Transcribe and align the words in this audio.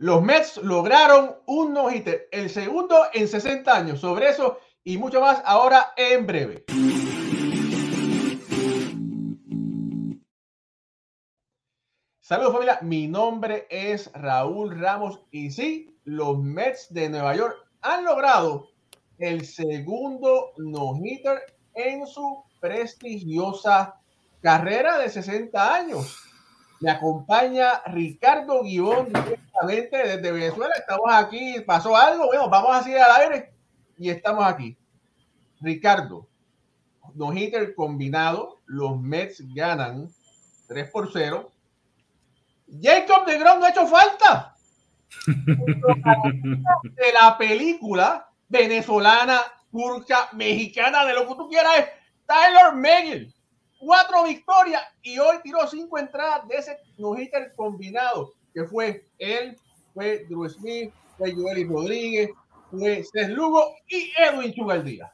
Los 0.00 0.22
Mets 0.22 0.56
lograron 0.56 1.36
un 1.44 1.74
no-hitter, 1.74 2.26
el 2.32 2.48
segundo 2.48 2.96
en 3.12 3.28
60 3.28 3.70
años. 3.70 4.00
Sobre 4.00 4.30
eso 4.30 4.58
y 4.82 4.96
mucho 4.96 5.20
más 5.20 5.42
ahora 5.44 5.92
en 5.94 6.26
breve. 6.26 6.64
Saludos 12.18 12.52
familia, 12.54 12.78
mi 12.80 13.08
nombre 13.08 13.66
es 13.68 14.10
Raúl 14.14 14.80
Ramos 14.80 15.20
y 15.30 15.50
sí, 15.50 15.94
los 16.04 16.38
Mets 16.38 16.94
de 16.94 17.10
Nueva 17.10 17.36
York 17.36 17.58
han 17.82 18.02
logrado 18.02 18.70
el 19.18 19.44
segundo 19.44 20.52
no-hitter 20.56 21.42
en 21.74 22.06
su 22.06 22.42
prestigiosa 22.58 24.00
carrera 24.40 24.96
de 24.96 25.10
60 25.10 25.74
años. 25.74 26.29
Me 26.80 26.90
acompaña 26.90 27.82
Ricardo 27.86 28.62
Guibón 28.62 29.12
directamente 29.12 29.96
desde 29.98 30.32
Venezuela. 30.32 30.74
Estamos 30.78 31.12
aquí, 31.12 31.60
pasó 31.66 31.94
algo, 31.94 32.26
bueno, 32.26 32.48
vamos 32.48 32.74
a 32.74 32.82
seguir 32.82 32.98
al 32.98 33.20
aire 33.20 33.52
y 33.98 34.08
estamos 34.08 34.44
aquí. 34.46 34.78
Ricardo, 35.60 36.26
no-hitter 37.14 37.74
combinado, 37.74 38.56
los 38.64 38.98
Mets 38.98 39.42
ganan 39.54 40.08
3 40.68 40.90
por 40.90 41.12
0. 41.12 41.52
Jacob 42.80 43.26
de 43.26 43.38
Grom 43.38 43.58
no 43.58 43.66
ha 43.66 43.70
hecho 43.70 43.86
falta. 43.86 44.54
de 45.26 47.12
la 47.12 47.36
película 47.36 48.30
venezolana, 48.48 49.40
turca, 49.70 50.30
mexicana, 50.32 51.04
de 51.04 51.12
lo 51.12 51.28
que 51.28 51.34
tú 51.34 51.48
quieras, 51.48 51.78
es 51.78 51.86
Tyler 52.26 52.74
Megill. 52.74 53.34
Cuatro 53.80 54.24
victorias 54.24 54.82
y 55.00 55.18
hoy 55.18 55.38
tiró 55.42 55.66
cinco 55.66 55.98
entradas 55.98 56.46
de 56.46 56.56
ese 56.56 56.76
no-hitter 56.98 57.54
combinado, 57.56 58.34
que 58.52 58.64
fue 58.64 59.06
él, 59.18 59.56
fue 59.94 60.26
Drew 60.28 60.46
Smith, 60.50 60.92
fue 61.16 61.32
Joely 61.32 61.64
Rodríguez, 61.64 62.30
fue 62.70 63.02
Cés 63.02 63.30
Lugo 63.30 63.74
y 63.88 64.12
Edwin 64.18 64.52
Chugaldía. 64.52 65.10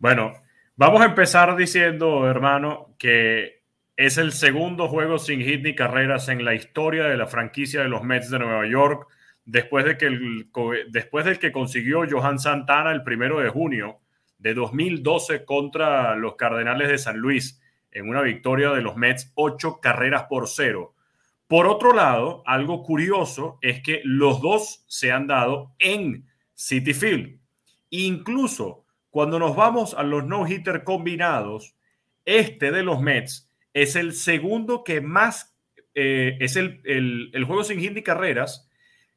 Bueno, 0.00 0.34
vamos 0.74 1.00
a 1.02 1.04
empezar 1.04 1.54
diciendo, 1.54 2.28
hermano, 2.28 2.96
que 2.98 3.62
es 3.96 4.18
el 4.18 4.32
segundo 4.32 4.88
juego 4.88 5.18
sin 5.18 5.40
hit 5.40 5.62
ni 5.62 5.76
carreras 5.76 6.28
en 6.28 6.44
la 6.44 6.54
historia 6.54 7.04
de 7.04 7.16
la 7.16 7.28
franquicia 7.28 7.82
de 7.82 7.88
los 7.88 8.02
Mets 8.02 8.28
de 8.28 8.40
Nueva 8.40 8.66
York 8.66 9.06
después 9.44 9.84
de 9.84 9.96
que 9.96 10.06
el, 10.06 10.50
después 10.90 11.24
del 11.24 11.38
que 11.38 11.52
consiguió 11.52 12.02
Johan 12.10 12.40
Santana 12.40 12.90
el 12.90 13.04
primero 13.04 13.38
de 13.38 13.48
junio 13.48 14.01
de 14.42 14.54
2012 14.54 15.44
contra 15.44 16.16
los 16.16 16.34
Cardenales 16.34 16.88
de 16.88 16.98
San 16.98 17.16
Luis 17.18 17.62
en 17.92 18.08
una 18.08 18.22
victoria 18.22 18.70
de 18.70 18.82
los 18.82 18.96
Mets 18.96 19.30
ocho 19.34 19.80
carreras 19.80 20.24
por 20.28 20.48
cero. 20.48 20.94
Por 21.46 21.66
otro 21.66 21.92
lado, 21.92 22.42
algo 22.44 22.82
curioso 22.82 23.58
es 23.62 23.82
que 23.82 24.00
los 24.04 24.40
dos 24.40 24.84
se 24.88 25.12
han 25.12 25.26
dado 25.26 25.74
en 25.78 26.26
City 26.54 26.92
Field. 26.92 27.38
Incluso 27.90 28.84
cuando 29.10 29.38
nos 29.38 29.54
vamos 29.54 29.94
a 29.94 30.02
los 30.02 30.24
no-hitter 30.24 30.82
combinados, 30.82 31.76
este 32.24 32.72
de 32.72 32.82
los 32.82 33.00
Mets 33.00 33.50
es 33.74 33.94
el 33.94 34.12
segundo 34.12 34.82
que 34.82 35.00
más, 35.00 35.54
eh, 35.94 36.36
es 36.40 36.56
el, 36.56 36.80
el, 36.84 37.44
juego 37.44 37.62
sin 37.62 37.78
hit 37.78 37.92
ni 37.92 38.02
carreras 38.02 38.68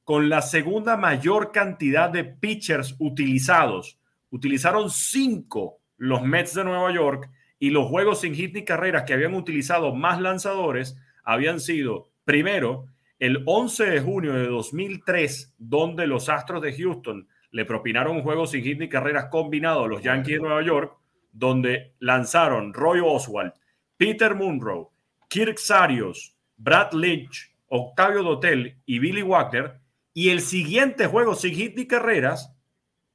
con 0.03 0.29
la 0.29 0.41
segunda 0.41 0.97
mayor 0.97 1.51
cantidad 1.51 2.09
de 2.09 2.25
pitchers 2.25 2.95
utilizados. 2.99 3.97
Utilizaron 4.35 4.89
cinco 4.89 5.79
los 5.95 6.21
Mets 6.21 6.55
de 6.55 6.65
Nueva 6.65 6.91
York 6.91 7.29
y 7.57 7.69
los 7.69 7.87
juegos 7.87 8.19
sin 8.19 8.35
hit 8.35 8.53
ni 8.53 8.65
carreras 8.65 9.03
que 9.03 9.13
habían 9.13 9.33
utilizado 9.33 9.95
más 9.95 10.19
lanzadores 10.19 10.97
habían 11.23 11.61
sido, 11.61 12.09
primero, 12.25 12.87
el 13.17 13.43
11 13.45 13.85
de 13.85 14.01
junio 14.01 14.33
de 14.33 14.47
2003, 14.47 15.55
donde 15.57 16.05
los 16.05 16.27
Astros 16.27 16.61
de 16.61 16.73
Houston 16.73 17.29
le 17.51 17.63
propinaron 17.63 18.17
un 18.17 18.23
juego 18.23 18.45
sin 18.45 18.61
hit 18.61 18.77
ni 18.77 18.89
carreras 18.89 19.27
combinado 19.31 19.85
a 19.85 19.87
los 19.87 20.03
Yankees 20.03 20.35
de 20.35 20.41
Nueva 20.41 20.61
York, 20.63 20.97
donde 21.31 21.93
lanzaron 21.99 22.73
Roy 22.73 22.99
Oswald, 23.01 23.53
Peter 23.95 24.35
Munro, 24.35 24.91
Kirk 25.29 25.59
Sarios, 25.59 26.35
Brad 26.57 26.91
Lynch, 26.91 27.55
Octavio 27.67 28.21
Dotel 28.21 28.81
y 28.85 28.99
Billy 28.99 29.21
Wagner 29.21 29.79
y 30.13 30.31
el 30.31 30.41
siguiente 30.41 31.07
juego 31.07 31.35
sin 31.35 31.55
hit 31.55 31.77
ni 31.77 31.87
carreras, 31.87 32.53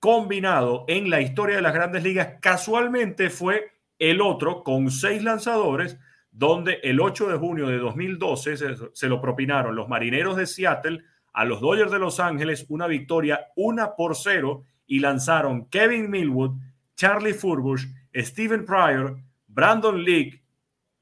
combinado 0.01 0.85
en 0.89 1.11
la 1.11 1.21
historia 1.21 1.57
de 1.57 1.63
las 1.63 1.75
grandes 1.75 2.03
ligas, 2.03 2.39
casualmente 2.41 3.31
fue 3.31 3.71
el 3.99 4.23
otro 4.23 4.65
con 4.65 4.91
seis 4.91 5.23
lanzadores, 5.23 5.99
donde 6.33 6.81
el 6.83 7.01
8 7.01 7.29
de 7.29 7.39
junio 7.39 7.69
de 7.69 7.79
2012 7.79 8.57
se, 8.93 9.09
lo 9.09 9.21
propinaron 9.21 9.77
los 9.77 9.89
Marineros 9.89 10.37
de 10.37 10.47
Seattle 10.47 11.05
a 11.33 11.45
los 11.45 11.61
Dodgers 11.61 11.93
de 11.93 11.99
Los 11.99 12.19
Ángeles 12.19 12.67
una 12.69 12.87
victoria 12.87 13.49
una 13.57 13.95
por 13.95 14.17
cero 14.17 14.65
y 14.87 15.01
lanzaron 15.01 15.67
Kevin 15.67 16.11
Millwood, 16.11 16.59
Charlie 16.97 17.35
Furbush, 17.35 17.87
Steven 18.15 18.65
Pryor, 18.65 19.19
Brandon 19.47 20.03
Leake, 20.03 20.43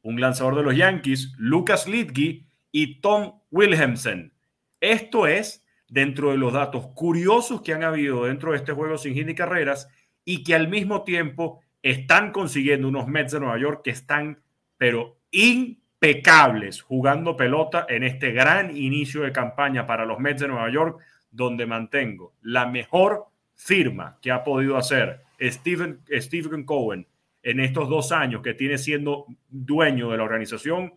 un 0.03 0.21
lanzador 0.21 0.57
de 0.57 0.63
los 0.63 0.77
Yankees, 0.77 1.33
Lucas 1.39 1.87
Lidgy 1.87 2.47
y 2.73 3.01
Tom 3.01 3.41
Wilhelmsen. 3.51 4.33
Esto 4.81 5.27
es 5.27 5.65
dentro 5.89 6.31
de 6.31 6.37
los 6.37 6.53
datos 6.53 6.89
curiosos 6.95 7.63
que 7.63 7.73
han 7.73 7.83
habido 7.83 8.27
dentro 8.27 8.53
de 8.53 8.59
este 8.59 8.73
juego 8.73 8.99
sin 8.99 9.15
hit 9.15 9.37
carreras 9.37 9.89
y 10.25 10.45
que 10.45 10.55
al 10.55 10.69
mismo 10.69 11.05
tiempo 11.05 11.61
están 11.83 12.33
consiguiendo 12.33 12.89
unos 12.89 13.07
Mets 13.07 13.33
de 13.33 13.41
Nueva 13.41 13.59
York 13.59 13.81
que 13.85 13.91
están, 13.91 14.43
pero 14.77 15.19
impecables, 15.31 16.83
jugando 16.83 17.37
pelota 17.37 17.87
en 17.89 18.03
este 18.03 18.33
gran 18.33 18.77
inicio 18.77 19.23
de 19.23 19.33
campaña 19.33 19.87
para 19.87 20.05
los 20.05 20.19
Mets 20.19 20.43
de 20.43 20.49
Nueva 20.49 20.71
York, 20.71 21.01
donde 21.31 21.67
mantengo 21.67 22.35
la 22.43 22.67
mejor 22.67 23.27
firma 23.55 24.19
que 24.21 24.31
ha 24.31 24.45
podido 24.45 24.77
hacer 24.77 25.23
Stephen, 25.41 26.01
Stephen 26.11 26.65
Cohen 26.65 27.07
en 27.43 27.61
estos 27.61 27.89
dos 27.89 28.13
años 28.13 28.43
que 28.43 28.55
tiene 28.55 28.79
siendo 28.79 29.27
dueño 29.49 30.11
de 30.11 30.19
la 30.19 30.25
organización 30.25 30.95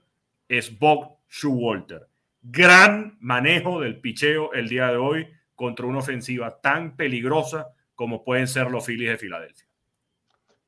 es 0.48 0.78
Bob 0.78 1.18
Showalter 1.30 2.11
gran 2.42 3.18
manejo 3.20 3.82
del 3.82 4.02
picheo 4.02 4.54
el 4.54 4.68
día 4.68 4.88
de 4.88 4.98
hoy 4.98 5.28
contra 5.56 5.86
una 5.86 6.00
ofensiva 6.00 6.60
tan 6.60 6.96
peligrosa 6.96 7.70
como 7.96 8.24
pueden 8.24 8.48
ser 8.48 8.72
los 8.72 8.86
Phillies 8.86 9.12
de 9.12 9.18
Filadelfia. 9.18 9.68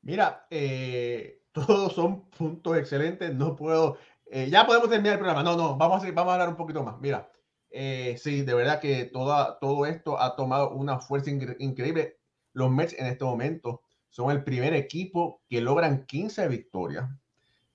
Mira, 0.02 0.46
eh, 0.50 1.42
todos 1.52 1.92
son 1.92 2.28
puntos 2.30 2.76
excelentes. 2.76 3.34
No 3.34 3.56
puedo. 3.56 3.98
Eh, 4.26 4.48
ya 4.50 4.66
podemos 4.66 4.88
terminar 4.88 5.14
el 5.14 5.18
programa. 5.18 5.42
No, 5.42 5.56
no, 5.56 5.76
vamos 5.76 6.04
a, 6.04 6.12
vamos 6.12 6.30
a 6.30 6.34
hablar 6.34 6.48
un 6.48 6.56
poquito 6.56 6.82
más. 6.84 7.00
Mira, 7.00 7.30
eh, 7.70 8.16
sí, 8.18 8.42
de 8.42 8.54
verdad 8.54 8.80
que 8.80 9.06
toda, 9.06 9.58
todo 9.58 9.86
esto 9.86 10.20
ha 10.20 10.36
tomado 10.36 10.70
una 10.70 11.00
fuerza 11.00 11.30
increíble. 11.30 12.18
Los 12.52 12.70
Mets 12.70 12.94
en 12.96 13.06
este 13.06 13.24
momento 13.24 13.82
son 14.10 14.30
el 14.30 14.44
primer 14.44 14.74
equipo 14.74 15.42
que 15.48 15.60
logran 15.60 16.06
15 16.06 16.46
victorias 16.46 17.10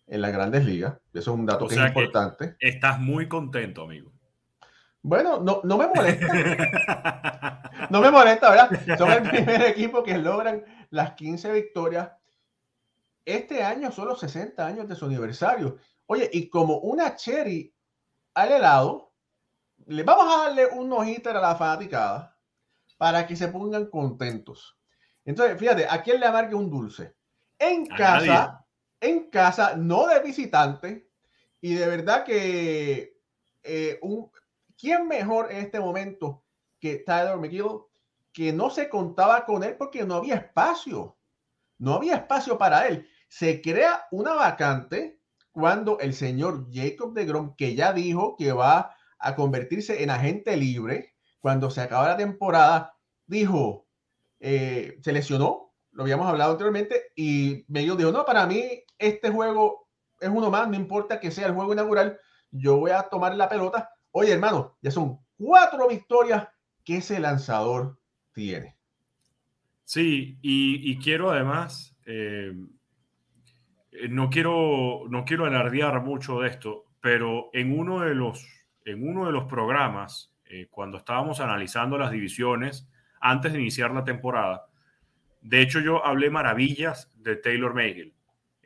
en 0.10 0.22
las 0.22 0.32
grandes 0.32 0.66
ligas. 0.66 0.94
Eso 1.14 1.32
es 1.32 1.40
un 1.40 1.46
dato 1.46 1.68
que 1.68 1.76
es 1.76 1.82
importante. 1.82 2.56
estás 2.60 3.00
muy 3.00 3.28
contento, 3.28 3.84
amigo. 3.84 4.12
Bueno, 5.02 5.40
no, 5.40 5.62
no 5.64 5.78
me 5.78 5.88
molesta. 5.88 7.72
no 7.90 8.02
me 8.02 8.12
molesta, 8.12 8.50
¿verdad? 8.50 8.98
Son 8.98 9.12
el 9.12 9.30
primer 9.30 9.62
equipo 9.62 10.04
que 10.04 10.18
logran 10.18 10.64
las 10.90 11.14
15 11.14 11.54
victorias. 11.54 12.12
Este 13.24 13.64
año 13.64 13.92
son 13.92 14.10
los 14.10 14.20
60 14.20 14.66
años 14.66 14.88
de 14.88 14.96
su 14.96 15.06
aniversario. 15.06 15.78
Oye, 16.08 16.30
y 16.34 16.50
como 16.50 16.80
una 16.80 17.16
cherry 17.16 17.74
al 18.34 18.52
helado, 18.52 19.14
le 19.86 20.04
vamos 20.04 20.34
a 20.34 20.46
darle 20.46 20.66
un 20.66 20.92
ojito 20.92 21.30
a 21.30 21.34
la 21.34 21.56
fanaticada 21.56 22.36
para 22.98 23.26
que 23.26 23.36
se 23.36 23.48
pongan 23.48 23.86
contentos. 23.86 24.78
Entonces, 25.24 25.58
fíjate, 25.58 25.88
¿a 25.90 26.02
quién 26.02 26.20
le 26.20 26.26
amargue 26.26 26.56
un 26.56 26.70
dulce? 26.70 27.16
En 27.58 27.86
casa, 27.86 28.66
en 29.02 29.30
casa, 29.30 29.76
no 29.76 30.08
de 30.08 30.20
visitante. 30.22 31.10
Y 31.62 31.74
de 31.76 31.88
verdad 31.88 32.24
que 32.24 33.18
eh, 33.64 34.00
un, 34.02 34.32
¿quién 34.78 35.08
mejor 35.08 35.52
en 35.52 35.58
este 35.58 35.80
momento 35.80 36.44
que 36.80 36.98
Tyler 36.98 37.38
McGill? 37.38 37.82
Que 38.32 38.54
no 38.54 38.70
se 38.70 38.90
contaba 38.90 39.46
con 39.46 39.64
él 39.64 39.76
porque 39.78 40.06
no 40.06 40.16
había 40.16 40.36
espacio. 40.36 41.18
No 41.78 41.96
había 41.96 42.16
espacio 42.16 42.58
para 42.58 42.88
él. 42.88 43.08
Se 43.28 43.62
crea 43.62 44.08
una 44.12 44.34
vacante 44.34 45.20
cuando 45.52 46.00
el 46.00 46.14
señor 46.14 46.68
Jacob 46.72 47.14
de 47.14 47.26
Grom, 47.26 47.56
que 47.56 47.76
ya 47.76 47.92
dijo 47.92 48.36
que 48.38 48.52
va 48.52 48.96
a 49.18 49.36
convertirse 49.36 50.04
en 50.04 50.10
agente 50.10 50.56
libre, 50.56 51.16
cuando 51.40 51.70
se 51.70 51.82
acaba 51.82 52.10
la 52.10 52.18
temporada, 52.18 52.94
dijo, 53.26 53.88
eh, 54.40 54.98
se 55.02 55.12
lesionó, 55.12 55.74
lo 55.92 56.04
habíamos 56.04 56.28
hablado 56.28 56.52
anteriormente, 56.52 57.12
y 57.16 57.66
McGill 57.68 57.98
dijo, 57.98 58.12
no, 58.12 58.26
para 58.26 58.46
mí 58.46 58.84
este 59.00 59.30
juego 59.30 59.88
es 60.20 60.30
uno 60.30 60.52
más, 60.52 60.68
no 60.68 60.76
importa 60.76 61.20
que 61.20 61.32
sea 61.32 61.48
el 61.48 61.54
juego 61.54 61.74
inaugural, 61.74 62.20
yo 62.52 62.78
voy 62.78 62.92
a 62.92 63.04
tomar 63.04 63.36
la 63.36 63.50
pelota. 63.50 63.90
Oye, 64.12 64.34
hermano, 64.34 64.78
ya 64.82 64.92
son 64.92 65.20
cuatro 65.38 65.88
victorias 65.88 66.48
que 66.84 66.98
ese 66.98 67.20
lanzador 67.20 68.00
tiene. 68.34 68.78
Sí, 69.86 70.38
y, 70.42 71.00
quiero 71.00 71.32
además, 71.32 71.98
eh, 72.06 72.54
no, 74.10 74.30
quiero, 74.30 75.06
no 75.10 75.26
quiero 75.26 75.46
alardear 75.46 76.04
mucho 76.04 76.42
de 76.42 76.50
esto, 76.50 76.86
pero 77.02 77.50
en 77.54 77.78
uno 77.78 78.02
de 78.02 78.14
los, 78.14 78.46
en 78.86 79.08
uno 79.08 79.26
de 79.26 79.32
los 79.32 79.46
programas 79.46 80.36
eh, 80.46 80.68
cuando 80.70 80.98
estábamos 80.98 81.40
analizando 81.40 81.98
las 81.98 82.12
divisiones 82.12 82.88
antes 83.20 83.54
de 83.54 83.62
iniciar 83.62 83.92
la 83.92 84.04
temporada. 84.04 84.68
De 85.42 85.62
hecho, 85.62 85.80
yo 85.80 86.06
hablé 86.06 86.30
maravillas 86.30 87.12
de 87.16 87.36
Taylor 87.36 87.74
Mayhill. 87.74 88.14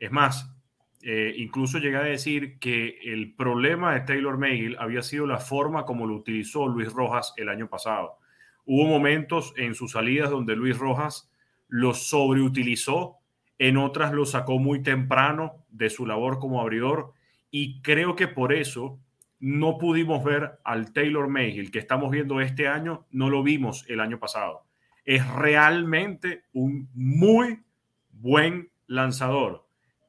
Es 0.04 0.12
más, 0.12 0.54
eh, 1.00 1.32
incluso 1.38 1.78
llegué 1.78 1.96
a 1.96 2.02
decir 2.02 2.58
que 2.58 2.98
el 3.04 3.34
problema 3.34 3.94
de 3.94 4.02
Taylor 4.02 4.36
Mayhill 4.36 4.76
había 4.78 5.00
sido 5.00 5.26
la 5.26 5.38
forma 5.38 5.86
como 5.86 6.06
lo 6.06 6.14
utilizó 6.14 6.68
Luis 6.68 6.92
Rojas 6.92 7.32
el 7.38 7.48
año 7.48 7.70
pasado. 7.70 8.18
Hubo 8.66 8.84
momentos 8.84 9.54
en 9.56 9.74
sus 9.74 9.92
salidas 9.92 10.28
donde 10.28 10.56
Luis 10.56 10.76
Rojas 10.76 11.32
lo 11.68 11.94
sobreutilizó, 11.94 13.16
en 13.58 13.78
otras 13.78 14.12
lo 14.12 14.26
sacó 14.26 14.58
muy 14.58 14.82
temprano 14.82 15.64
de 15.70 15.88
su 15.88 16.04
labor 16.04 16.38
como 16.38 16.60
abridor 16.60 17.14
y 17.50 17.80
creo 17.80 18.14
que 18.14 18.28
por 18.28 18.52
eso 18.52 19.00
no 19.40 19.78
pudimos 19.78 20.22
ver 20.22 20.58
al 20.64 20.92
Taylor 20.92 21.28
Mayhill 21.28 21.70
que 21.70 21.78
estamos 21.78 22.10
viendo 22.10 22.42
este 22.42 22.68
año, 22.68 23.06
no 23.10 23.30
lo 23.30 23.42
vimos 23.42 23.86
el 23.88 24.00
año 24.00 24.18
pasado. 24.18 24.66
Es 25.06 25.26
realmente 25.30 26.42
un 26.52 26.90
muy 26.92 27.62
buen 28.10 28.68
lanzador 28.86 29.64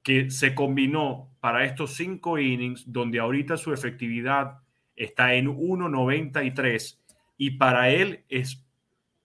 que 0.05 0.29
se 0.29 0.53
combinó 0.53 1.31
para 1.39 1.65
estos 1.65 1.95
cinco 1.95 2.37
innings, 2.37 2.83
donde 2.93 3.19
ahorita 3.19 3.57
su 3.57 3.73
efectividad 3.73 4.59
está 4.95 5.33
en 5.33 5.47
1.93 5.47 6.99
y 7.37 7.57
para 7.57 7.89
él 7.89 8.23
es, 8.29 8.63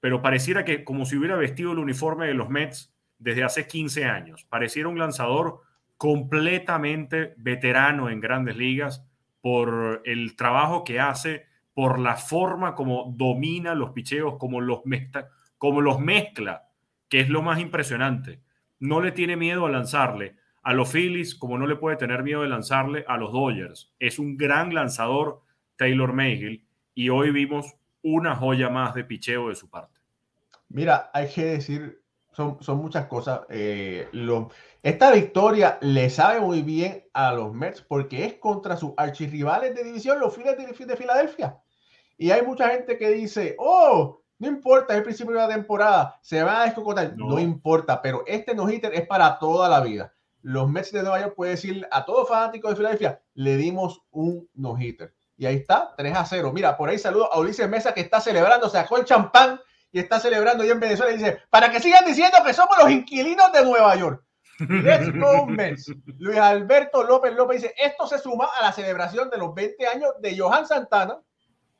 pero 0.01 0.23
pareciera 0.23 0.65
que 0.65 0.83
como 0.83 1.05
si 1.05 1.19
hubiera 1.19 1.37
vestido 1.37 1.73
el 1.73 1.81
uniforme 1.81 2.29
de 2.29 2.33
los 2.33 2.49
Mets 2.49 2.95
desde 3.19 3.45
hace 3.45 3.67
15 3.67 4.07
años. 4.07 4.47
Pareciera 4.49 4.89
un 4.89 4.99
lanzador 4.99 5.61
completamente 5.99 7.35
veterano 7.37 8.09
en 8.09 8.21
grandes 8.21 8.57
ligas 8.57 9.05
por 9.43 10.01
el 10.07 10.35
trabajo 10.35 10.83
que 10.83 10.99
hace, 10.99 11.45
por 11.75 11.99
la 11.99 12.17
forma 12.17 12.75
como 12.75 13.13
domina 13.15 13.75
los 13.75 13.91
picheos, 13.91 14.37
como 14.39 14.63
los, 14.63 14.87
mezcla, 14.87 15.29
como 15.59 15.83
los 15.83 16.01
mezcla, 16.01 16.71
que 17.11 17.21
es 17.21 17.29
lo 17.29 17.43
más 17.43 17.61
impresionante. 17.61 18.41
No 18.79 19.03
le 19.03 19.13
tiene 19.13 19.37
miedo 19.37 19.67
a 19.67 19.71
lanzarle 19.71 20.41
a 20.63 20.75
los 20.75 20.91
Phillies 20.93 21.35
como 21.35 21.59
no 21.59 21.67
le 21.67 21.77
puede 21.77 21.97
tener 21.97 22.23
miedo 22.23 22.43
de 22.43 22.49
lanzarle 22.49 23.05
a 23.09 23.17
los 23.17 23.33
Dodgers. 23.33 23.93
Es 23.99 24.19
un 24.19 24.37
gran 24.37 24.75
lanzador 24.75 25.43
Taylor 25.77 26.13
Mayhill 26.13 26.67
y 26.95 27.09
hoy 27.09 27.31
vimos 27.31 27.75
una 28.03 28.37
joya 28.37 28.69
más 28.69 28.95
de 28.95 29.05
picheo 29.05 29.49
de 29.49 29.55
su 29.55 29.69
parte. 29.69 29.99
Mira, 30.69 31.11
hay 31.13 31.29
que 31.29 31.45
decir, 31.45 32.03
son, 32.33 32.63
son 32.63 32.79
muchas 32.79 33.07
cosas. 33.07 33.41
Eh, 33.49 34.09
lo, 34.13 34.51
esta 34.83 35.11
victoria 35.13 35.79
le 35.81 36.09
sabe 36.11 36.41
muy 36.41 36.63
bien 36.63 37.05
a 37.13 37.33
los 37.33 37.53
Mets 37.53 37.83
porque 37.83 38.25
es 38.25 38.35
contra 38.35 38.77
sus 38.77 38.93
archirrivales 38.97 39.75
de 39.75 39.85
división, 39.85 40.21
los 40.21 40.35
Phillies 40.35 40.57
de, 40.57 40.97
Filadelfia. 40.97 41.59
Y 42.17 42.31
hay 42.31 42.43
mucha 42.43 42.69
gente 42.69 42.97
que 42.99 43.11
dice, 43.11 43.57
oh, 43.59 44.23
no 44.39 44.49
importa, 44.49 44.93
es 44.93 44.99
el 44.99 45.05
principio 45.05 45.35
de 45.35 45.41
la 45.41 45.49
temporada, 45.49 46.19
se 46.23 46.43
va 46.43 46.63
a 46.63 46.65
descocotar. 46.65 47.15
No, 47.17 47.39
importa, 47.39 48.01
pero 48.01 48.25
este 48.27 48.55
no-hitter 48.55 48.95
es 48.95 49.07
para 49.07 49.39
toda 49.39 49.69
la 49.69 49.81
vida. 49.81 50.15
Los 50.43 50.69
Mets 50.69 50.93
de 50.93 51.03
Nueva 51.03 51.21
York 51.21 51.35
pueden 51.35 51.55
decir 51.55 51.87
a 51.91 52.05
todos 52.05 52.29
fanáticos 52.29 52.71
de 52.71 52.77
Filadelfia, 52.77 53.23
le 53.35 53.57
dimos 53.57 54.03
un 54.11 54.49
no-hitter. 54.55 55.15
Y 55.37 55.47
ahí 55.47 55.57
está, 55.57 55.95
3 55.97 56.17
a 56.17 56.25
0. 56.27 56.53
Mira, 56.53 56.77
por 56.77 56.89
ahí 56.89 56.99
saludo 56.99 57.33
a 57.33 57.39
Ulises 57.39 57.69
Mesa 57.69 57.95
que 57.95 58.03
está 58.03 58.21
celebrando, 58.21 58.69
sacó 58.69 58.99
el 58.99 59.05
champán 59.05 59.61
y 59.91 59.99
está 59.99 60.21
celebrando 60.21 60.65
ya 60.65 60.73
en 60.73 60.81
Venezuela 60.81 61.13
y 61.13 61.17
dice, 61.17 61.43
para 61.51 61.71
que 61.71 61.81
sigan 61.81 62.05
diciendo 62.05 62.39
que 62.45 62.53
somos 62.53 62.77
los 62.79 62.91
inquilinos 62.91 63.53
de 63.53 63.65
Nueva 63.65 63.97
York. 63.97 64.25
Let's 64.69 65.11
go, 65.19 65.47
Luis 66.19 66.39
Alberto 66.39 67.03
López 67.03 67.33
López 67.35 67.63
dice: 67.63 67.75
Esto 67.79 68.07
se 68.07 68.19
suma 68.19 68.49
a 68.59 68.63
la 68.63 68.73
celebración 68.73 69.31
de 69.31 69.39
los 69.39 69.55
20 69.55 69.87
años 69.87 70.11
de 70.21 70.39
Johan 70.39 70.67
Santana. 70.67 71.19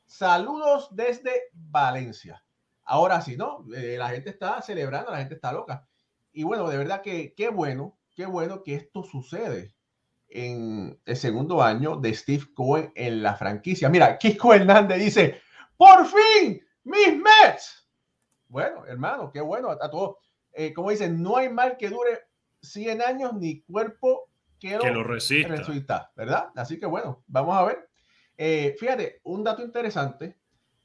Saludos 0.07 0.89
desde 0.91 1.49
Valencia. 1.53 2.43
Ahora 2.83 3.21
sí, 3.21 3.37
¿no? 3.37 3.65
Eh, 3.75 3.97
la 3.97 4.09
gente 4.09 4.31
está 4.31 4.61
celebrando, 4.61 5.11
la 5.11 5.19
gente 5.19 5.35
está 5.35 5.51
loca. 5.51 5.87
Y 6.33 6.43
bueno, 6.43 6.67
de 6.69 6.77
verdad 6.77 7.01
que 7.01 7.33
qué 7.35 7.49
bueno, 7.49 7.97
qué 8.21 8.27
bueno 8.27 8.61
que 8.61 8.75
esto 8.75 9.01
sucede 9.01 9.73
en 10.29 10.95
el 11.05 11.15
segundo 11.17 11.63
año 11.63 11.95
de 11.95 12.13
Steve 12.13 12.43
Cohen 12.53 12.91
en 12.93 13.23
la 13.23 13.33
franquicia. 13.33 13.89
Mira, 13.89 14.19
Kiko 14.19 14.53
Hernández 14.53 14.99
dice: 14.99 15.41
¡Por 15.75 16.05
fin! 16.05 16.61
¡Mis 16.83 17.17
Mets! 17.17 17.89
Bueno, 18.47 18.85
hermano, 18.85 19.31
qué 19.31 19.41
bueno 19.41 19.71
a, 19.71 19.89
todos. 19.89 20.17
Eh, 20.53 20.71
como 20.71 20.91
dicen, 20.91 21.19
no 21.19 21.37
hay 21.37 21.49
mal 21.49 21.77
que 21.77 21.89
dure 21.89 22.27
100 22.61 23.01
años 23.01 23.33
ni 23.33 23.63
cuerpo 23.63 24.29
que 24.59 24.77
lo, 24.77 25.03
resista. 25.03 26.11
¿verdad? 26.15 26.49
Así 26.55 26.79
que 26.79 26.85
bueno, 26.85 27.23
vamos 27.25 27.57
a 27.57 27.65
ver. 27.65 27.89
Eh, 28.37 28.75
fíjate, 28.77 29.21
un 29.23 29.43
dato 29.43 29.63
interesante. 29.63 30.37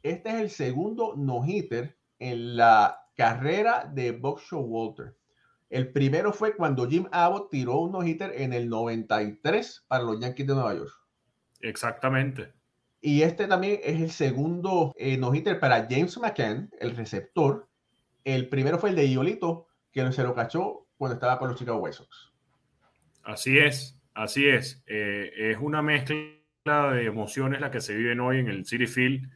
Este 0.03 0.31
es 0.31 0.37
el 0.37 0.49
segundo 0.49 1.13
no-hitter 1.19 1.99
en 2.19 2.57
la 2.57 2.99
carrera 3.15 3.85
de 3.93 4.13
Buck 4.13 4.41
Walter. 4.53 5.15
El 5.69 5.93
primero 5.93 6.33
fue 6.33 6.55
cuando 6.55 6.89
Jim 6.89 7.07
Abbott 7.11 7.51
tiró 7.51 7.79
un 7.79 7.93
no-hitter 7.93 8.33
en 8.41 8.53
el 8.53 8.69
93 8.69 9.85
para 9.89 10.05
los 10.05 10.21
Yankees 10.21 10.47
de 10.47 10.55
Nueva 10.55 10.75
York. 10.75 10.93
Exactamente. 11.61 12.53
Y 13.01 13.23
este 13.23 13.47
también 13.47 13.81
es 13.83 14.01
el 14.01 14.11
segundo 14.11 14.93
eh, 14.97 15.17
no-hitter 15.17 15.59
para 15.59 15.87
James 15.89 16.17
McCann, 16.19 16.71
el 16.81 16.97
receptor. 16.97 17.69
El 18.25 18.49
primero 18.49 18.79
fue 18.79 18.91
el 18.91 18.97
de 18.97 19.09
Iolito, 19.09 19.67
que 19.93 20.11
se 20.13 20.23
lo 20.23 20.35
cachó 20.35 20.87
cuando 20.97 21.15
estaba 21.15 21.39
con 21.39 21.49
los 21.49 21.59
Chicago 21.59 21.79
White 21.79 21.97
Sox. 21.97 22.33
Así 23.25 23.59
es, 23.59 24.01
así 24.15 24.49
es. 24.49 24.83
Eh, 24.87 25.33
es 25.37 25.59
una 25.61 25.83
mezcla 25.83 26.93
de 26.93 27.05
emociones 27.05 27.61
la 27.61 27.71
que 27.71 27.81
se 27.81 27.95
viven 27.95 28.21
hoy 28.21 28.39
en 28.39 28.49
el 28.49 28.67
City 28.67 28.87
Field, 28.87 29.29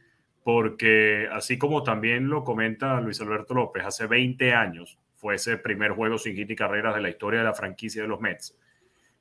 porque 0.43 1.27
así 1.31 1.57
como 1.57 1.83
también 1.83 2.29
lo 2.29 2.43
comenta 2.43 2.99
Luis 3.01 3.19
Alberto 3.21 3.53
López, 3.53 3.85
hace 3.85 4.07
20 4.07 4.53
años 4.53 4.97
fue 5.21 5.35
ese 5.35 5.57
primer 5.57 5.91
juego 5.91 6.17
sin 6.17 6.35
hit 6.35 6.49
y 6.49 6.55
carreras 6.55 6.95
de 6.95 7.01
la 7.01 7.09
historia 7.09 7.41
de 7.41 7.45
la 7.45 7.53
franquicia 7.53 8.01
de 8.01 8.07
los 8.07 8.19
Mets. 8.19 8.57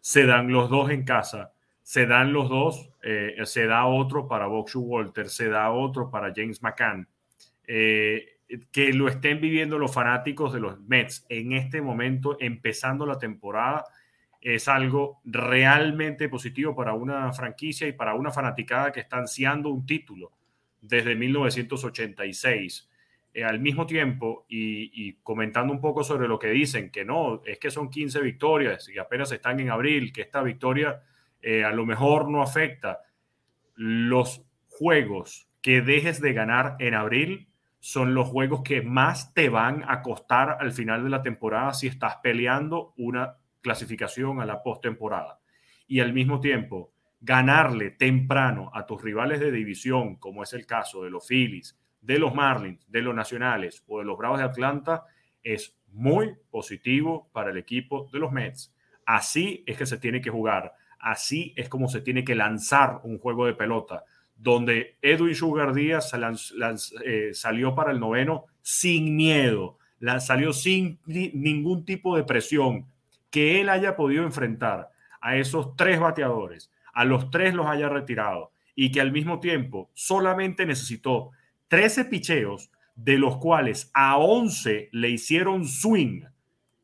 Se 0.00 0.24
dan 0.24 0.50
los 0.50 0.70
dos 0.70 0.90
en 0.90 1.04
casa, 1.04 1.52
se 1.82 2.06
dan 2.06 2.32
los 2.32 2.48
dos, 2.48 2.90
eh, 3.02 3.36
se 3.44 3.66
da 3.66 3.84
otro 3.84 4.26
para 4.26 4.46
Boxu 4.46 4.80
Walter, 4.80 5.28
se 5.28 5.50
da 5.50 5.70
otro 5.70 6.10
para 6.10 6.32
James 6.34 6.62
McCann. 6.62 7.06
Eh, 7.66 8.38
que 8.72 8.94
lo 8.94 9.08
estén 9.08 9.42
viviendo 9.42 9.78
los 9.78 9.92
fanáticos 9.92 10.54
de 10.54 10.60
los 10.60 10.80
Mets 10.80 11.26
en 11.28 11.52
este 11.52 11.82
momento, 11.82 12.38
empezando 12.40 13.04
la 13.04 13.18
temporada, 13.18 13.84
es 14.40 14.68
algo 14.68 15.20
realmente 15.26 16.30
positivo 16.30 16.74
para 16.74 16.94
una 16.94 17.30
franquicia 17.34 17.86
y 17.86 17.92
para 17.92 18.14
una 18.14 18.30
fanaticada 18.30 18.90
que 18.90 19.00
está 19.00 19.18
ansiando 19.18 19.68
un 19.68 19.84
título 19.84 20.32
desde 20.80 21.14
1986. 21.14 22.89
Eh, 23.32 23.44
al 23.44 23.60
mismo 23.60 23.86
tiempo, 23.86 24.44
y, 24.48 25.14
comentando 25.22 25.72
un 25.72 25.80
poco 25.80 26.02
sobre 26.02 26.26
lo 26.26 26.38
que 26.38 26.48
dicen, 26.48 26.90
que 26.90 27.04
no, 27.04 27.42
es 27.44 27.58
que 27.58 27.70
son 27.70 27.88
15 27.88 28.20
victorias 28.22 28.88
y 28.88 28.98
apenas 28.98 29.30
están 29.30 29.60
en 29.60 29.70
abril, 29.70 30.12
que 30.12 30.22
esta 30.22 30.42
victoria 30.42 31.02
eh, 31.40 31.64
a 31.64 31.70
lo 31.70 31.86
mejor 31.86 32.28
no 32.28 32.42
afecta. 32.42 33.02
Los 33.76 34.42
juegos 34.68 35.48
que 35.62 35.80
dejes 35.80 36.20
de 36.20 36.32
ganar 36.32 36.76
en 36.80 36.94
abril 36.94 37.48
son 37.78 38.14
los 38.14 38.28
juegos 38.28 38.62
que 38.62 38.82
más 38.82 39.32
te 39.32 39.48
van 39.48 39.84
a 39.86 40.02
costar 40.02 40.58
al 40.60 40.72
final 40.72 41.04
de 41.04 41.10
la 41.10 41.22
temporada 41.22 41.72
si 41.72 41.86
estás 41.86 42.16
peleando 42.22 42.92
una 42.96 43.36
clasificación 43.62 44.40
a 44.40 44.46
la 44.46 44.62
postemporada. 44.62 45.38
Y 45.86 46.00
al 46.00 46.12
mismo 46.12 46.40
tiempo, 46.40 46.92
ganarle 47.20 47.90
temprano 47.90 48.70
a 48.74 48.86
tus 48.86 49.02
rivales 49.02 49.40
de 49.40 49.52
división, 49.52 50.16
como 50.16 50.42
es 50.42 50.52
el 50.52 50.66
caso 50.66 51.04
de 51.04 51.10
los 51.10 51.26
Phillies, 51.26 51.79
de 52.00 52.18
los 52.18 52.34
Marlins, 52.34 52.84
de 52.90 53.02
los 53.02 53.14
Nacionales 53.14 53.84
o 53.86 53.98
de 53.98 54.04
los 54.04 54.16
Bravos 54.16 54.38
de 54.38 54.44
Atlanta, 54.44 55.04
es 55.42 55.76
muy 55.92 56.34
positivo 56.50 57.28
para 57.32 57.50
el 57.50 57.58
equipo 57.58 58.08
de 58.12 58.18
los 58.18 58.32
Mets. 58.32 58.74
Así 59.04 59.64
es 59.66 59.76
que 59.76 59.86
se 59.86 59.98
tiene 59.98 60.20
que 60.20 60.30
jugar, 60.30 60.74
así 60.98 61.52
es 61.56 61.68
como 61.68 61.88
se 61.88 62.00
tiene 62.00 62.24
que 62.24 62.34
lanzar 62.34 63.00
un 63.02 63.18
juego 63.18 63.46
de 63.46 63.54
pelota 63.54 64.04
donde 64.40 64.96
Edwin 65.02 65.34
Sugar 65.34 65.74
Díaz 65.74 66.12
eh, 67.04 67.30
salió 67.34 67.74
para 67.74 67.92
el 67.92 68.00
noveno 68.00 68.46
sin 68.62 69.14
miedo, 69.14 69.76
salió 70.18 70.54
sin 70.54 70.98
ningún 71.06 71.84
tipo 71.84 72.16
de 72.16 72.24
presión, 72.24 72.86
que 73.30 73.60
él 73.60 73.68
haya 73.68 73.96
podido 73.96 74.24
enfrentar 74.24 74.90
a 75.20 75.36
esos 75.36 75.76
tres 75.76 76.00
bateadores, 76.00 76.72
a 76.94 77.04
los 77.04 77.30
tres 77.30 77.54
los 77.54 77.66
haya 77.66 77.90
retirado 77.90 78.50
y 78.74 78.90
que 78.90 79.02
al 79.02 79.12
mismo 79.12 79.40
tiempo 79.40 79.90
solamente 79.92 80.64
necesitó 80.64 81.32
13 81.70 82.06
picheos, 82.06 82.72
de 82.96 83.16
los 83.16 83.36
cuales 83.36 83.92
a 83.94 84.18
11 84.18 84.88
le 84.90 85.10
hicieron 85.10 85.64
swing. 85.64 86.22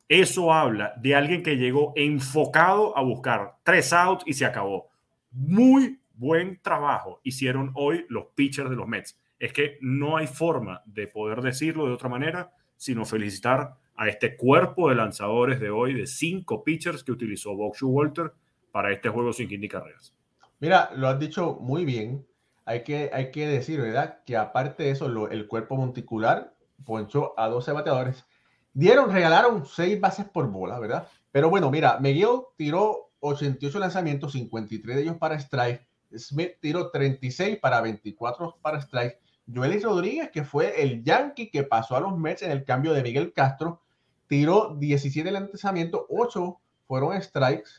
Eso 0.07 0.53
habla 0.53 0.93
de 0.95 1.13
alguien 1.13 1.43
que 1.43 1.57
llegó 1.57 1.91
enfocado 1.97 2.97
a 2.97 3.03
buscar 3.03 3.57
tres 3.63 3.91
outs 3.91 4.23
y 4.25 4.31
se 4.31 4.45
acabó. 4.45 4.87
Muy 5.29 5.99
buen 6.13 6.61
trabajo 6.61 7.19
hicieron 7.23 7.71
hoy 7.75 8.05
los 8.07 8.27
pitchers 8.33 8.69
de 8.69 8.77
los 8.77 8.87
Mets. 8.87 9.19
Es 9.37 9.51
que 9.51 9.77
no 9.81 10.15
hay 10.15 10.25
forma 10.25 10.81
de 10.85 11.07
poder 11.07 11.41
decirlo 11.41 11.85
de 11.85 11.91
otra 11.91 12.07
manera, 12.07 12.53
sino 12.77 13.03
felicitar 13.03 13.75
a 13.97 14.07
este 14.07 14.37
cuerpo 14.37 14.87
de 14.87 14.95
lanzadores 14.95 15.59
de 15.59 15.69
hoy 15.69 15.95
de 15.95 16.07
cinco 16.07 16.63
pitchers 16.63 17.03
que 17.03 17.11
utilizó 17.11 17.53
Bob 17.53 17.75
Walter 17.81 18.31
para 18.71 18.93
este 18.93 19.09
juego 19.09 19.33
sin 19.33 19.49
hit 19.49 19.69
carreras. 19.69 20.15
Mira, 20.61 20.91
lo 20.95 21.09
has 21.09 21.19
dicho 21.19 21.57
muy 21.59 21.83
bien. 21.83 22.25
Hay 22.67 22.83
que, 22.83 23.09
hay 23.13 23.31
que 23.31 23.47
decir, 23.47 23.79
¿verdad? 23.79 24.19
Que 24.25 24.35
aparte 24.35 24.83
de 24.83 24.91
eso, 24.91 25.05
el 25.29 25.47
cuerpo 25.47 25.77
monticular 25.77 26.53
ponchó 26.83 27.33
a 27.39 27.47
12 27.47 27.71
bateadores. 27.71 28.25
Dieron, 28.73 29.09
regalaron 29.09 29.65
6 29.65 30.01
bases 30.01 30.25
por 30.25 30.51
bola, 30.51 30.77
¿verdad? 30.77 31.07
Pero 31.31 31.49
bueno, 31.49 31.71
mira, 31.71 31.97
Miguel 32.01 32.41
tiró 32.57 33.11
88 33.21 33.79
lanzamientos, 33.79 34.33
53 34.33 34.97
de 34.97 35.01
ellos 35.01 35.15
para 35.15 35.35
strike. 35.35 35.87
Smith 36.13 36.57
tiró 36.59 36.91
36 36.91 37.57
para 37.59 37.79
24 37.79 38.57
para 38.61 38.79
strike. 38.79 39.17
Joelis 39.47 39.83
Rodríguez, 39.83 40.29
que 40.31 40.43
fue 40.43 40.81
el 40.83 41.05
Yankee 41.05 41.49
que 41.49 41.63
pasó 41.63 41.95
a 41.95 42.01
los 42.01 42.17
Mets 42.17 42.41
en 42.41 42.51
el 42.51 42.65
cambio 42.65 42.91
de 42.91 43.01
Miguel 43.01 43.31
Castro, 43.31 43.81
tiró 44.27 44.75
17 44.77 45.31
lanzamientos, 45.31 46.01
8 46.09 46.59
fueron 46.85 47.21
strikes. 47.21 47.69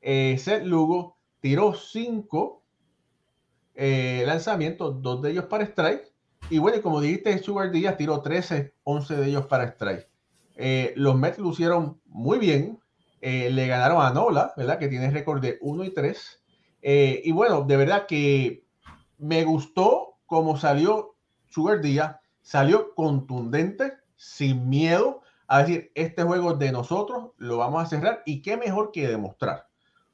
Eh, 0.00 0.36
Seth 0.36 0.64
Lugo 0.64 1.16
tiró 1.40 1.74
5 1.74 2.61
eh, 3.74 4.24
lanzamientos, 4.26 5.00
2 5.02 5.22
de 5.22 5.30
ellos 5.30 5.44
para 5.46 5.64
strike. 5.64 6.12
Y 6.50 6.58
bueno, 6.58 6.80
como 6.82 7.00
dijiste, 7.00 7.38
Sugar 7.38 7.70
Díaz 7.70 7.96
tiró 7.96 8.20
13, 8.20 8.74
11 8.84 9.16
de 9.16 9.26
ellos 9.26 9.46
para 9.46 9.64
strike. 9.64 10.08
Eh, 10.56 10.92
los 10.96 11.16
Mets 11.16 11.38
lucieron 11.38 12.00
muy 12.06 12.38
bien. 12.38 12.78
le 13.20 13.66
ganaron 13.68 14.04
a 14.04 14.10
Nola, 14.10 14.52
¿verdad? 14.56 14.78
Que 14.78 14.88
tiene 14.88 15.10
récord 15.10 15.40
de 15.40 15.58
1 15.60 15.84
y 15.84 15.94
3. 15.94 16.42
y 16.82 17.32
bueno, 17.32 17.62
de 17.62 17.76
verdad 17.76 18.06
que 18.06 18.66
me 19.18 19.44
gustó 19.44 20.18
cómo 20.26 20.56
salió 20.56 21.14
Sugar 21.48 21.80
Díaz. 21.80 22.16
Salió 22.42 22.92
contundente, 22.94 23.92
sin 24.16 24.68
miedo 24.68 25.22
a 25.46 25.62
decir, 25.62 25.92
este 25.94 26.22
juego 26.22 26.54
de 26.54 26.72
nosotros, 26.72 27.32
lo 27.36 27.58
vamos 27.58 27.82
a 27.82 27.86
cerrar 27.86 28.22
y 28.24 28.42
qué 28.42 28.56
mejor 28.56 28.90
que 28.90 29.06
demostrar 29.06 29.66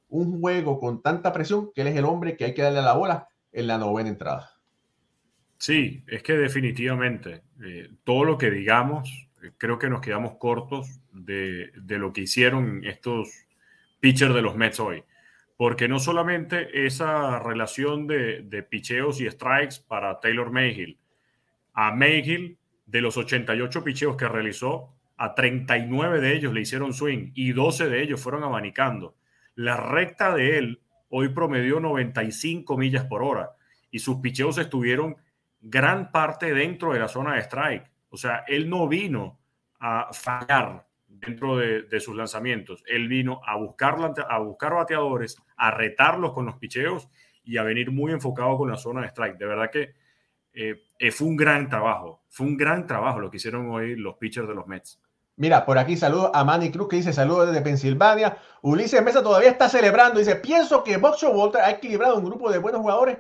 un 0.09 0.41
juego 0.41 0.81
con 0.81 1.03
tanta 1.03 1.33
presión 1.33 1.71
que 1.75 1.83
él 1.83 1.88
es 1.88 1.97
el 1.97 2.05
hombre 2.05 2.37
que 2.37 2.47
hay 2.47 2.55
que 2.55 2.62
darle 2.62 2.81
a 2.81 2.83
la 2.83 2.95
bola 2.95 3.29
en 3.52 3.67
la 3.67 3.78
novena 3.78 4.09
entrada. 4.09 4.59
Sí, 5.59 6.05
es 6.07 6.23
que 6.23 6.35
definitivamente 6.35 7.43
eh, 7.64 7.90
todo 8.05 8.25
lo 8.25 8.38
que 8.38 8.50
digamos, 8.50 9.28
eh, 9.43 9.50
creo 9.59 9.78
que 9.78 9.90
nos 9.90 10.00
quedamos 10.00 10.37
cortos 10.37 11.00
de, 11.12 11.73
lo 11.87 12.12
que 12.12 12.23
hicieron 12.23 12.85
estos 12.85 13.28
pitchers 14.00 14.35
de 14.35 14.43
los 14.43 14.57
Mets 14.57 14.78
hoy. 14.78 15.02
Porque 15.57 15.88
no 15.88 15.99
solamente 15.99 16.87
esa 16.87 17.40
relación 17.40 18.07
de, 18.07 18.43
de 18.43 18.62
picheos 18.62 19.21
y 19.21 19.28
strikes 19.28 19.76
para 19.88 20.21
Taylor 20.21 20.52
Mayhill, 20.52 20.99
a 21.75 21.93
Mayhill, 21.93 22.59
de 22.87 23.00
los 23.02 23.17
88 23.17 23.85
picheos 23.85 24.17
que 24.17 24.28
realizó, 24.28 24.95
a 25.19 25.35
39 25.35 26.21
de 26.21 26.35
ellos 26.35 26.55
le 26.55 26.61
hicieron 26.61 26.95
swing 26.95 27.33
y 27.35 27.52
12 27.52 27.88
de 27.88 28.02
ellos 28.02 28.21
fueron 28.21 28.45
abanicando. 28.45 29.17
La 29.57 29.76
recta 29.76 30.35
de 30.35 30.59
él 30.59 30.81
hoy 31.11 31.31
promedió 31.31 31.81
95 31.81 32.77
millas 32.77 33.05
por 33.05 33.23
hora 33.23 33.50
y 33.91 33.99
sus 33.99 34.17
picheos 34.17 34.59
estuvieron 34.59 35.17
gran 35.61 36.12
parte 36.12 36.53
dentro 36.55 36.93
de 36.93 37.00
la 37.00 37.09
zona 37.09 37.35
de 37.35 37.41
strike. 37.41 37.91
O 38.11 38.17
sea, 38.17 38.45
él 38.47 38.69
no 38.69 38.88
vino 38.88 39.38
a 39.81 40.09
fallar 40.12 40.87
dentro 41.07 41.57
de, 41.57 42.00
sus 42.00 42.15
lanzamientos. 42.15 42.83
Él 42.87 43.09
vino 43.09 43.41
a 43.45 43.57
buscar, 43.57 43.97
a 44.29 44.38
buscar 44.38 44.75
bateadores, 44.75 45.37
a 45.57 45.71
retarlos 45.71 46.33
con 46.33 46.47
los 46.47 46.57
picheos 46.57 47.09
y 47.45 47.57
a 47.57 47.62
venir 47.62 47.91
muy 47.91 48.12
enfocado 48.12 48.57
con 48.57 48.71
la 48.71 48.77
zona 48.77 49.03
de 49.03 49.09
strike. 49.09 49.38
De 49.38 49.47
verdad 49.47 49.71
que 49.71 49.95
eh, 50.53 50.85
eh, 50.99 51.11
fue 51.11 51.29
un 51.29 51.37
gran 51.37 51.69
trabajo. 51.69 52.23
Fue 52.29 52.47
un 52.47 52.57
gran 52.57 52.87
trabajo 52.87 53.21
lo 53.21 53.31
que 53.31 53.38
hicieron 53.38 53.71
hoy 53.71 53.97
los 53.97 54.17
pitchers 54.17 54.49
de 54.49 54.55
los 54.55 54.67
Mets. 54.67 55.00
Mira, 55.38 55.64
por 55.64 55.78
aquí 55.78 55.97
saludo 55.97 56.35
a 56.35 56.42
Manny 56.42 56.73
Cruz 56.73 56.88
que 56.88 56.97
dice 56.97 57.12
saludos 57.12 57.47
desde 57.47 57.62
Pensilvania. 57.62 58.38
Ulises 58.61 59.00
Mesa 59.04 59.23
todavía 59.23 59.50
está 59.50 59.68
celebrando. 59.68 60.18
Dice, 60.18 60.35
pienso 60.35 60.83
que 60.83 60.97
Boxo 60.97 61.30
Walter 61.30 61.61
ha 61.61 61.71
equilibrado 61.71 62.18
un 62.18 62.25
grupo 62.25 62.50
de 62.50 62.59
buenos 62.59 62.80
jugadores 62.80 63.18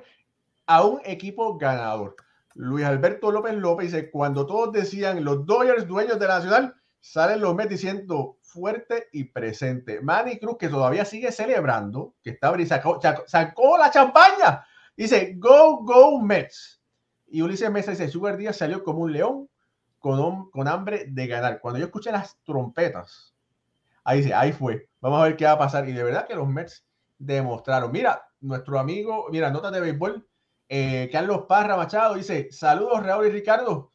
a 0.66 0.84
un 0.84 1.00
equipo 1.04 1.56
ganador. 1.56 2.16
Luis 2.54 2.84
Alberto 2.84 3.30
López 3.30 3.54
López 3.54 3.92
dice, 3.92 4.10
cuando 4.10 4.46
todos 4.46 4.72
decían 4.72 5.22
los 5.24 5.46
Dodgers 5.46 5.86
dueños 5.86 6.18
de 6.18 6.26
la 6.26 6.34
nacional, 6.40 6.74
salen 7.00 7.40
los 7.40 7.54
Mets 7.54 7.70
diciendo 7.70 8.38
fuerte 8.42 9.06
y 9.12 9.22
presente. 9.22 10.00
Manny 10.00 10.40
Cruz 10.40 10.56
que 10.58 10.68
todavía 10.68 11.04
sigue 11.04 11.30
celebrando, 11.30 12.14
que 12.20 12.30
está 12.30 12.52
sacó, 12.66 13.00
sacó 13.28 13.78
la 13.78 13.92
champaña. 13.92 14.66
Dice, 14.96 15.34
go, 15.36 15.84
go 15.84 16.20
Mets. 16.20 16.82
Y 17.28 17.42
Ulises 17.42 17.70
Mesa 17.70 17.92
dice, 17.92 18.08
Sugar 18.08 18.36
Díaz 18.36 18.56
salió 18.56 18.82
como 18.82 19.02
un 19.02 19.12
león 19.12 19.48
con, 19.98 20.50
con 20.50 20.68
hambre 20.68 21.06
de 21.08 21.26
ganar. 21.26 21.60
Cuando 21.60 21.78
yo 21.78 21.86
escuché 21.86 22.12
las 22.12 22.38
trompetas, 22.44 23.34
ahí 24.04 24.18
dice, 24.18 24.34
ahí 24.34 24.52
fue. 24.52 24.88
Vamos 25.00 25.20
a 25.20 25.24
ver 25.24 25.36
qué 25.36 25.44
va 25.44 25.52
a 25.52 25.58
pasar. 25.58 25.88
Y 25.88 25.92
de 25.92 26.02
verdad 26.02 26.26
que 26.26 26.34
los 26.34 26.48
Mets 26.48 26.86
demostraron. 27.18 27.92
Mira, 27.92 28.28
nuestro 28.40 28.78
amigo, 28.78 29.26
mira, 29.30 29.50
nota 29.50 29.70
de 29.70 29.80
béisbol, 29.80 30.26
eh, 30.68 31.08
Carlos 31.10 31.44
Parra 31.48 31.76
Machado 31.76 32.14
dice, 32.14 32.48
saludos 32.52 33.04
Raúl 33.04 33.26
y 33.26 33.30
Ricardo. 33.30 33.92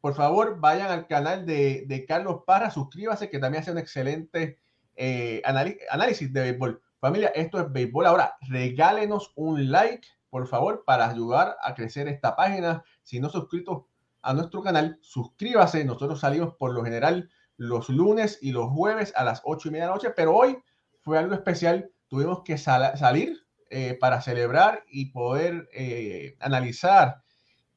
Por 0.00 0.14
favor, 0.14 0.58
vayan 0.58 0.90
al 0.90 1.06
canal 1.06 1.46
de, 1.46 1.84
de 1.86 2.04
Carlos 2.04 2.42
Parra, 2.46 2.70
suscríbase, 2.70 3.30
que 3.30 3.38
también 3.38 3.62
hace 3.62 3.72
un 3.72 3.78
excelente 3.78 4.58
eh, 4.96 5.42
análisis 5.44 6.32
de 6.32 6.40
béisbol. 6.40 6.82
Familia, 7.00 7.28
esto 7.34 7.60
es 7.60 7.72
béisbol. 7.72 8.06
Ahora, 8.06 8.36
regálenos 8.48 9.32
un 9.36 9.70
like, 9.70 10.06
por 10.30 10.46
favor, 10.46 10.84
para 10.84 11.08
ayudar 11.08 11.56
a 11.62 11.74
crecer 11.74 12.08
esta 12.08 12.34
página. 12.34 12.82
Si 13.02 13.20
no 13.20 13.28
suscritos, 13.28 13.84
a 14.24 14.34
nuestro 14.34 14.62
canal, 14.62 14.98
suscríbase. 15.02 15.84
Nosotros 15.84 16.20
salimos 16.20 16.54
por 16.56 16.74
lo 16.74 16.82
general 16.82 17.30
los 17.56 17.88
lunes 17.88 18.38
y 18.40 18.52
los 18.52 18.70
jueves 18.70 19.12
a 19.16 19.24
las 19.24 19.42
8 19.44 19.68
y 19.68 19.70
media 19.70 19.84
de 19.84 19.88
la 19.90 19.94
noche, 19.94 20.10
pero 20.16 20.34
hoy 20.34 20.58
fue 21.02 21.18
algo 21.18 21.34
especial. 21.34 21.90
Tuvimos 22.08 22.42
que 22.42 22.58
salir 22.58 23.38
eh, 23.70 23.96
para 24.00 24.20
celebrar 24.22 24.84
y 24.88 25.06
poder 25.06 25.68
eh, 25.72 26.36
analizar 26.40 27.22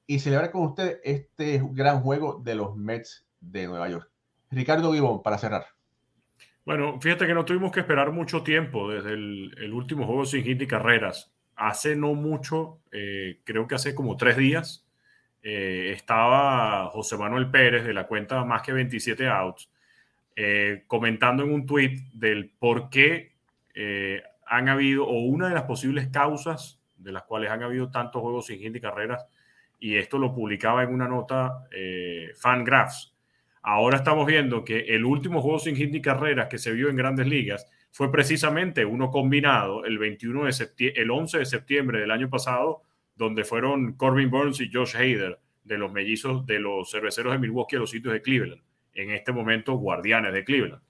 y 0.05 0.19
celebrar 0.19 0.51
con 0.51 0.63
usted 0.63 0.99
este 1.03 1.61
gran 1.71 2.01
juego 2.01 2.41
de 2.43 2.55
los 2.55 2.75
Mets 2.75 3.27
de 3.41 3.67
Nueva 3.67 3.89
York. 3.89 4.09
Ricardo 4.49 4.93
Gibón, 4.93 5.21
para 5.21 5.37
cerrar. 5.37 5.65
Bueno, 6.65 6.99
fíjate 7.01 7.27
que 7.27 7.33
no 7.33 7.45
tuvimos 7.45 7.71
que 7.71 7.81
esperar 7.81 8.11
mucho 8.11 8.43
tiempo 8.43 8.89
desde 8.89 9.13
el, 9.13 9.73
último 9.73 10.05
juego 10.05 10.25
sin 10.25 10.43
hit 10.43 10.61
y 10.61 10.67
carreras. 10.67 11.33
Hace 11.55 11.95
no 11.95 12.13
mucho, 12.13 12.81
eh, 12.91 13.41
creo 13.43 13.67
que 13.67 13.75
hace 13.75 13.95
como 13.95 14.17
tres 14.17 14.37
días, 14.37 14.86
eh, 15.43 15.91
estaba 15.95 16.87
José 16.87 17.17
Manuel 17.17 17.49
Pérez 17.49 17.85
de 17.85 17.93
la 17.93 18.07
cuenta 18.07 18.43
Más 18.43 18.61
que 18.61 18.73
27 18.73 19.27
Outs 19.27 19.69
eh, 20.35 20.83
comentando 20.87 21.43
en 21.43 21.51
un 21.51 21.65
tweet 21.65 21.97
del 22.13 22.51
por 22.59 22.89
qué 22.89 23.33
eh, 23.73 24.21
han 24.45 24.69
habido, 24.69 25.05
o 25.07 25.21
una 25.21 25.47
de 25.47 25.55
las 25.55 25.63
posibles 25.63 26.07
causas 26.09 26.79
de 26.95 27.11
las 27.11 27.23
cuales 27.23 27.49
han 27.49 27.63
habido 27.63 27.89
tantos 27.89 28.21
juegos 28.21 28.45
sin 28.47 28.59
hit 28.59 28.75
y 28.75 28.81
carreras, 28.81 29.25
y 29.79 29.95
esto 29.95 30.17
lo 30.17 30.33
publicaba 30.33 30.83
en 30.83 30.93
una 30.93 31.07
nota 31.07 31.67
Fangraphs. 32.35 33.15
Ahora 33.61 33.97
estamos 33.97 34.25
viendo 34.25 34.63
que 34.63 34.79
el 34.95 35.05
último 35.05 35.41
juego 35.41 35.59
sin 35.59 35.75
hit 35.75 35.93
y 35.93 36.01
carreras 36.01 36.47
que 36.47 36.57
se 36.57 36.71
vio 36.71 36.89
en 36.89 36.95
grandes 36.95 37.27
ligas 37.27 37.67
fue 37.91 38.11
precisamente 38.11 38.85
uno 38.85 39.09
combinado 39.09 39.85
el, 39.85 39.97
21 39.97 40.45
de 40.45 40.93
el 40.95 41.11
11 41.11 41.39
de 41.39 41.45
septiembre 41.45 41.99
del 41.99 42.11
año 42.11 42.29
pasado 42.29 42.83
donde 43.17 43.43
fueron 43.43 43.93
Corbin 43.93 44.29
Burns 44.29 44.61
y 44.61 44.71
Josh 44.71 44.95
Hader 44.95 45.39
de 45.63 45.77
los 45.77 45.91
mellizos 45.91 46.45
de 46.45 46.59
los 46.59 46.89
cerveceros 46.89 47.33
de 47.33 47.39
Milwaukee 47.39 47.75
a 47.75 47.79
los 47.79 47.89
sitios 47.89 48.13
de 48.13 48.21
Cleveland. 48.21 48.61
En 48.93 49.11
este 49.11 49.31
momento, 49.31 49.73
guardianes 49.73 50.33
de 50.33 50.43
Cleveland. 50.43 50.81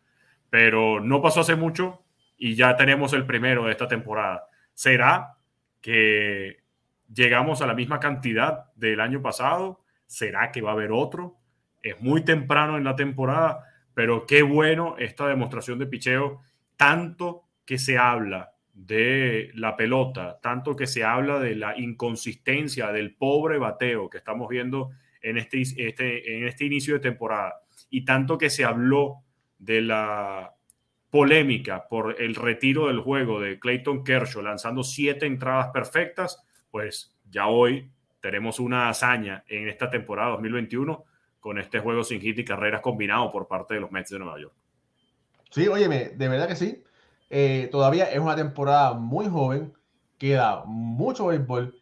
Pero 0.49 0.99
no 0.99 1.21
pasó 1.21 1.41
hace 1.41 1.55
mucho 1.55 2.03
y 2.37 2.55
ya 2.55 2.75
tenemos 2.75 3.13
el 3.13 3.25
primero 3.25 3.65
de 3.65 3.71
esta 3.71 3.87
temporada. 3.87 4.45
¿Será 4.73 5.37
que 5.81 6.63
llegamos 7.11 7.61
a 7.61 7.67
la 7.67 7.73
misma 7.73 7.99
cantidad 7.99 8.71
del 8.75 8.99
año 8.99 9.21
pasado? 9.21 9.81
¿Será 10.05 10.51
que 10.51 10.61
va 10.61 10.71
a 10.71 10.73
haber 10.73 10.91
otro? 10.91 11.37
Es 11.81 11.99
muy 12.01 12.23
temprano 12.23 12.77
en 12.77 12.83
la 12.83 12.95
temporada, 12.95 13.63
pero 13.93 14.25
qué 14.25 14.41
bueno 14.41 14.95
esta 14.99 15.27
demostración 15.27 15.79
de 15.79 15.87
picheo, 15.87 16.41
tanto 16.75 17.43
que 17.65 17.77
se 17.77 17.97
habla 17.97 18.53
de 18.77 19.49
la 19.55 19.75
pelota, 19.75 20.39
tanto 20.39 20.75
que 20.75 20.85
se 20.85 21.03
habla 21.03 21.39
de 21.39 21.55
la 21.55 21.75
inconsistencia 21.77 22.91
del 22.91 23.15
pobre 23.15 23.57
bateo 23.57 24.07
que 24.07 24.19
estamos 24.19 24.47
viendo 24.49 24.91
en 25.19 25.39
este, 25.39 25.61
este, 25.61 26.37
en 26.37 26.47
este 26.47 26.65
inicio 26.65 26.93
de 26.93 26.99
temporada, 26.99 27.55
y 27.89 28.05
tanto 28.05 28.37
que 28.37 28.51
se 28.51 28.65
habló 28.65 29.23
de 29.57 29.81
la 29.81 30.53
polémica 31.09 31.87
por 31.87 32.21
el 32.21 32.35
retiro 32.35 32.87
del 32.87 32.99
juego 32.99 33.41
de 33.41 33.59
Clayton 33.59 34.03
Kershaw 34.03 34.43
lanzando 34.43 34.83
siete 34.83 35.25
entradas 35.25 35.69
perfectas, 35.73 36.45
pues 36.69 37.15
ya 37.27 37.47
hoy 37.47 37.89
tenemos 38.21 38.59
una 38.59 38.89
hazaña 38.89 39.43
en 39.47 39.69
esta 39.69 39.89
temporada 39.89 40.31
2021 40.31 41.03
con 41.39 41.57
este 41.57 41.79
juego 41.79 42.03
sin 42.03 42.21
hit 42.21 42.37
y 42.37 42.45
carreras 42.45 42.81
combinado 42.81 43.31
por 43.31 43.47
parte 43.47 43.73
de 43.73 43.79
los 43.79 43.91
Mets 43.91 44.11
de 44.11 44.19
Nueva 44.19 44.39
York. 44.39 44.53
Sí, 45.49 45.67
óyeme, 45.67 46.09
de 46.09 46.27
verdad 46.27 46.47
que 46.47 46.55
sí. 46.55 46.83
Eh, 47.29 47.67
todavía 47.71 48.05
es 48.05 48.19
una 48.19 48.35
temporada 48.35 48.93
muy 48.93 49.27
joven, 49.27 49.73
queda 50.17 50.63
mucho 50.65 51.27
béisbol. 51.27 51.75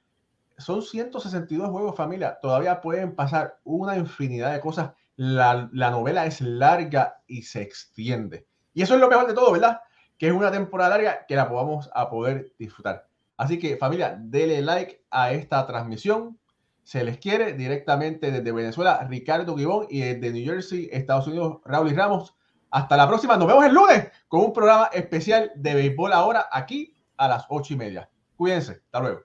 Son 0.57 0.81
162 0.81 1.69
juegos, 1.69 1.95
familia. 1.95 2.39
Todavía 2.41 2.81
pueden 2.81 3.15
pasar 3.15 3.59
una 3.63 3.97
infinidad 3.97 4.53
de 4.53 4.61
cosas. 4.61 4.91
La, 5.17 5.69
novela 5.71 6.25
es 6.25 6.41
larga 6.41 7.21
y 7.27 7.43
se 7.43 7.61
extiende. 7.61 8.47
Y 8.73 8.81
eso 8.81 8.95
es 8.95 9.01
lo 9.01 9.09
mejor 9.09 9.27
de 9.27 9.33
todo, 9.33 9.51
¿verdad? 9.51 9.79
Que 10.17 10.27
es 10.27 10.33
una 10.33 10.51
temporada 10.51 10.91
larga 10.91 11.25
que 11.27 11.35
la 11.35 11.49
podamos 11.49 11.89
a 11.93 12.09
poder 12.09 12.53
disfrutar. 12.57 13.07
Así 13.37 13.59
que 13.59 13.77
familia, 13.77 14.17
dele 14.19 14.61
like 14.61 15.03
a 15.11 15.31
esta 15.31 15.65
transmisión. 15.67 16.39
Se 16.83 17.03
les 17.03 17.17
quiere 17.17 17.53
directamente 17.53 18.31
desde 18.31 18.51
Venezuela, 18.51 19.05
Ricardo 19.09 19.57
Gibón 19.57 19.87
y 19.89 20.01
desde 20.01 20.31
New 20.31 20.45
Jersey, 20.45 20.89
Estados 20.91 21.27
Unidos, 21.27 21.59
Raúl 21.65 21.91
y 21.91 21.95
Ramos. 21.95 22.34
Hasta 22.75 22.97
la 22.97 23.07
próxima. 23.07 23.37
Nos 23.37 23.47
vemos 23.47 23.63
el 23.63 23.73
lunes 23.73 24.11
con 24.27 24.41
un 24.41 24.51
programa 24.51 24.89
especial 24.91 25.49
de 25.55 25.75
béisbol 25.75 26.11
ahora 26.11 26.49
aquí 26.51 26.93
a 27.15 27.29
las 27.29 27.45
ocho 27.47 27.73
y 27.73 27.77
media. 27.77 28.09
Cuídense. 28.35 28.81
Hasta 28.83 28.99
luego. 28.99 29.21